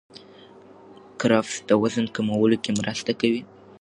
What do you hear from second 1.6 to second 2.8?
د وزن کمولو کې